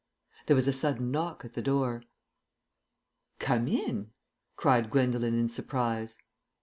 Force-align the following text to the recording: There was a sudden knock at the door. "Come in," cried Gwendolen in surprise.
There 0.47 0.55
was 0.55 0.67
a 0.67 0.73
sudden 0.73 1.11
knock 1.11 1.45
at 1.45 1.53
the 1.53 1.61
door. 1.61 2.01
"Come 3.37 3.67
in," 3.67 4.09
cried 4.57 4.89
Gwendolen 4.89 5.37
in 5.39 5.47
surprise. 5.47 6.17